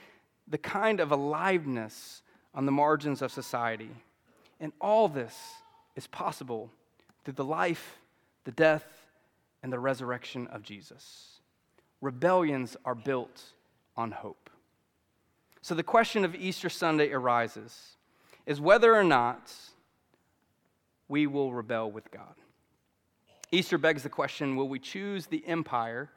the 0.46 0.58
kind 0.58 1.00
of 1.00 1.10
aliveness 1.10 2.21
on 2.54 2.66
the 2.66 2.72
margins 2.72 3.22
of 3.22 3.32
society. 3.32 3.90
And 4.60 4.72
all 4.80 5.08
this 5.08 5.36
is 5.96 6.06
possible 6.06 6.70
through 7.24 7.34
the 7.34 7.44
life, 7.44 7.98
the 8.44 8.52
death, 8.52 8.84
and 9.62 9.72
the 9.72 9.78
resurrection 9.78 10.46
of 10.48 10.62
Jesus. 10.62 11.40
Rebellions 12.00 12.76
are 12.84 12.94
built 12.94 13.42
on 13.96 14.10
hope. 14.10 14.50
So 15.60 15.74
the 15.74 15.82
question 15.84 16.24
of 16.24 16.34
Easter 16.34 16.68
Sunday 16.68 17.12
arises 17.12 17.96
is 18.46 18.60
whether 18.60 18.94
or 18.94 19.04
not 19.04 19.52
we 21.08 21.26
will 21.26 21.52
rebel 21.52 21.90
with 21.90 22.10
God. 22.10 22.34
Easter 23.52 23.78
begs 23.78 24.02
the 24.02 24.08
question 24.08 24.56
will 24.56 24.68
we 24.68 24.78
choose 24.78 25.26
the 25.26 25.46
empire 25.46 26.10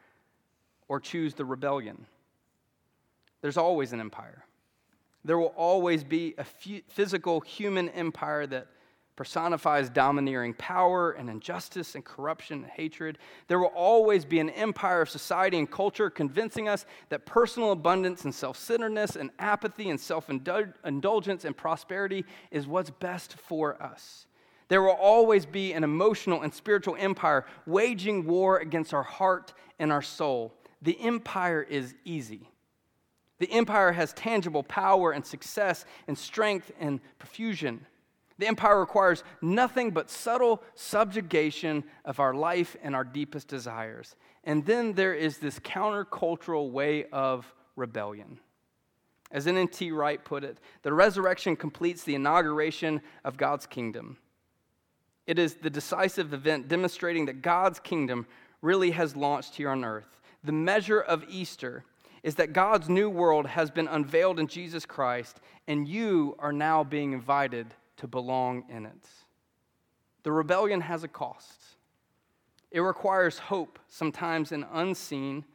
or 0.88 1.00
choose 1.00 1.36
the 1.36 1.46
rebellion? 1.46 2.06
There's 3.42 3.58
always 3.58 3.94
an 3.94 4.00
empire. 4.00 4.46
There 5.26 5.40
will 5.40 5.54
always 5.58 6.04
be 6.04 6.36
a 6.38 6.44
physical 6.44 7.42
human 7.42 7.90
empire 7.90 8.46
that 8.46 8.68
personifies 9.16 9.90
domineering 9.90 10.54
power 10.54 11.12
and 11.14 11.30
injustice 11.30 11.96
and 11.96 12.06
corruption 12.06 12.64
and 12.64 12.72
hatred. 12.72 13.18
There 13.48 13.58
will 13.58 13.68
always 13.68 14.24
be 14.24 14.40
an 14.40 14.52
empire 14.52 15.02
of 15.02 15.10
society 15.10 15.58
and 15.58 15.70
culture 15.70 16.12
convincing 16.12 16.68
us 16.68 16.86
that 17.10 17.26
personal 17.26 17.72
abundance 17.72 18.24
and 18.26 18.36
self 18.36 18.58
centeredness 18.58 19.16
and 19.16 19.32
apathy 19.40 19.90
and 19.90 20.00
self 20.00 20.30
indulgence 20.30 21.44
and 21.44 21.58
prosperity 21.58 22.24
is 22.52 22.68
what's 22.68 22.92
best 22.92 23.34
for 23.40 23.82
us. 23.82 24.28
There 24.68 24.84
will 24.84 24.92
always 24.92 25.46
be 25.48 25.74
an 25.74 25.84
emotional 25.84 26.42
and 26.42 26.54
spiritual 26.54 26.98
empire 27.00 27.46
waging 27.66 28.28
war 28.28 28.60
against 28.60 28.94
our 28.94 29.04
heart 29.04 29.54
and 29.80 29.92
our 29.92 30.02
soul. 30.04 30.54
The 30.84 31.00
empire 31.02 31.64
is 31.64 31.96
easy. 32.04 32.50
The 33.40 33.52
empire 33.52 33.92
has 33.92 34.14
tangible 34.14 34.64
power 34.64 35.12
and 35.12 35.26
success 35.26 35.86
and 36.08 36.18
strength 36.18 36.72
and 36.80 37.00
profusion. 37.20 37.86
The 38.38 38.48
empire 38.48 38.80
requires 38.80 39.24
nothing 39.42 39.92
but 39.92 40.10
subtle 40.10 40.62
subjugation 40.74 41.84
of 42.04 42.20
our 42.20 42.34
life 42.34 42.76
and 42.84 42.96
our 42.96 43.04
deepest 43.04 43.48
desires. 43.48 44.16
And 44.44 44.66
then 44.66 44.94
there 44.94 45.14
is 45.14 45.38
this 45.38 45.60
countercultural 45.60 46.72
way 46.72 47.06
of 47.12 47.52
rebellion. 47.76 48.40
As 49.32 49.48
N.T. 49.48 49.92
Wright 49.92 50.24
put 50.24 50.44
it, 50.44 50.60
the 50.84 50.94
resurrection 50.94 51.56
completes 51.56 52.04
the 52.04 52.16
inauguration 52.16 53.02
of 53.24 53.38
God's 53.38 53.66
kingdom. 53.66 54.18
It 55.26 55.40
is 55.40 55.56
the 55.56 55.70
decisive 55.70 56.34
event 56.34 56.68
demonstrating 56.68 57.26
that 57.26 57.42
God's 57.42 57.80
kingdom 57.80 58.28
really 58.62 58.92
has 58.92 59.16
launched 59.16 59.56
here 59.56 59.70
on 59.70 59.84
earth. 59.84 60.20
The 60.44 60.52
measure 60.52 61.02
of 61.02 61.26
Easter 61.28 61.84
is 62.26 62.34
that 62.34 62.54
God's 62.54 62.90
new 62.90 63.08
world 63.08 63.46
has 63.46 63.70
been 63.70 63.88
unveiled 63.88 64.40
in 64.40 64.48
Jesus 64.48 64.84
Christ, 64.84 65.40
and 65.68 65.88
you 65.88 66.36
are 66.40 66.52
now 66.52 66.84
being 66.84 67.14
invited 67.14 67.68
to 67.98 68.08
belong 68.08 68.64
in 68.68 68.88
it. 68.88 69.08
The 70.24 70.32
rebellion 70.32 70.82
has 70.82 71.04
a 71.04 71.08
cost. 71.08 71.62
It 72.72 72.80
requires 72.80 73.38
hope, 73.38 73.78
sometimes 73.88 74.52
an 74.52 74.66
unseen, 74.74 75.46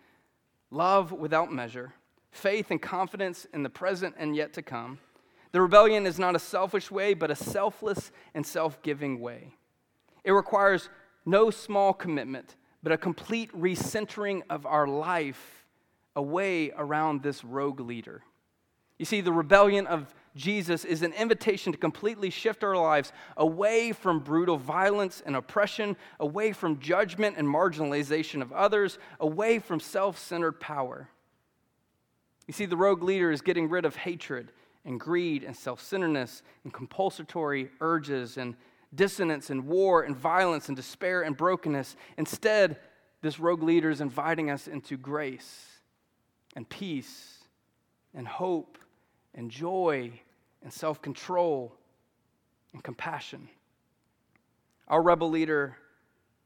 love 0.70 1.10
without 1.10 1.52
measure, 1.52 1.92
faith 2.30 2.70
and 2.70 2.80
confidence 2.80 3.48
in 3.52 3.64
the 3.64 3.68
present 3.68 4.14
and 4.16 4.36
yet 4.36 4.52
to 4.52 4.62
come. 4.62 5.00
The 5.50 5.60
rebellion 5.60 6.06
is 6.06 6.20
not 6.20 6.36
a 6.36 6.38
selfish 6.38 6.88
way, 6.88 7.14
but 7.14 7.32
a 7.32 7.36
selfless 7.36 8.12
and 8.32 8.46
self 8.46 8.80
giving 8.80 9.18
way. 9.18 9.56
It 10.22 10.30
requires 10.30 10.88
no 11.26 11.50
small 11.50 11.92
commitment, 11.92 12.54
but 12.80 12.92
a 12.92 12.96
complete 12.96 13.50
recentering 13.52 14.42
of 14.48 14.66
our 14.66 14.86
life 14.86 15.59
away 16.16 16.70
around 16.76 17.22
this 17.22 17.44
rogue 17.44 17.80
leader. 17.80 18.22
You 18.98 19.06
see, 19.06 19.20
the 19.22 19.32
rebellion 19.32 19.86
of 19.86 20.14
Jesus 20.36 20.84
is 20.84 21.02
an 21.02 21.12
invitation 21.14 21.72
to 21.72 21.78
completely 21.78 22.30
shift 22.30 22.62
our 22.62 22.76
lives 22.76 23.12
away 23.36 23.92
from 23.92 24.20
brutal 24.20 24.58
violence 24.58 25.22
and 25.24 25.34
oppression, 25.34 25.96
away 26.20 26.52
from 26.52 26.78
judgment 26.78 27.36
and 27.38 27.48
marginalization 27.48 28.42
of 28.42 28.52
others, 28.52 28.98
away 29.18 29.58
from 29.58 29.80
self 29.80 30.18
centered 30.18 30.60
power. 30.60 31.08
You 32.46 32.52
see, 32.52 32.66
the 32.66 32.76
rogue 32.76 33.02
leader 33.02 33.30
is 33.30 33.40
getting 33.40 33.68
rid 33.68 33.84
of 33.84 33.96
hatred 33.96 34.52
and 34.84 35.00
greed 35.00 35.44
and 35.44 35.56
self 35.56 35.80
centeredness 35.80 36.42
and 36.64 36.72
compulsory 36.72 37.70
urges 37.80 38.36
and 38.36 38.54
dissonance 38.94 39.50
and 39.50 39.66
war 39.66 40.02
and 40.02 40.16
violence 40.16 40.68
and 40.68 40.76
despair 40.76 41.22
and 41.22 41.36
brokenness. 41.36 41.96
Instead, 42.18 42.78
this 43.22 43.40
rogue 43.40 43.62
leader 43.62 43.88
is 43.88 44.00
inviting 44.00 44.50
us 44.50 44.68
into 44.68 44.96
grace 44.96 45.69
and 46.56 46.68
peace 46.68 47.38
and 48.14 48.26
hope 48.26 48.78
and 49.34 49.50
joy 49.50 50.12
and 50.62 50.72
self 50.72 51.00
control 51.00 51.74
and 52.72 52.82
compassion. 52.82 53.48
Our 54.88 55.02
rebel 55.02 55.30
leader 55.30 55.76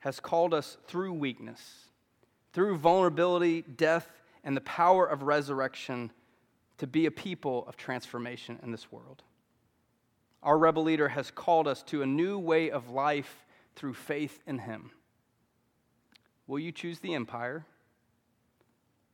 has 0.01 0.21
called 0.21 0.53
us 0.53 0.77
through 0.87 1.15
weakness, 1.15 1.89
through 2.53 2.77
vulnerability, 2.77 3.63
death, 3.63 4.11
and 4.45 4.57
the 4.57 4.61
power 4.61 5.07
of 5.07 5.23
resurrection 5.23 6.11
to 6.77 6.87
be 6.87 7.07
a 7.07 7.11
people 7.11 7.65
of 7.67 7.77
transformation 7.77 8.59
in 8.63 8.71
this 8.71 8.93
world. 8.93 9.23
Our 10.43 10.59
rebel 10.59 10.83
leader 10.83 11.09
has 11.09 11.31
called 11.31 11.67
us 11.67 11.83
to 11.85 12.03
a 12.03 12.07
new 12.07 12.39
way 12.39 12.71
of 12.71 12.91
life 12.91 13.47
through 13.77 13.95
faith 13.95 14.43
in 14.47 14.59
him. 14.59 14.91
Will 16.47 16.59
you 16.59 16.71
choose 16.73 16.99
the 16.99 17.15
empire 17.15 17.65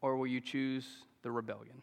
or 0.03 0.17
will 0.17 0.27
you 0.27 0.41
choose 0.41 0.87
the 1.23 1.31
rebellion? 1.31 1.83